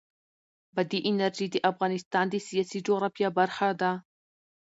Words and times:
بادي 0.75 0.99
انرژي 1.09 1.47
د 1.51 1.55
افغانستان 1.71 2.25
د 2.29 2.35
سیاسي 2.47 2.79
جغرافیه 2.87 3.29
برخه 3.39 3.69
ده. 3.81 3.91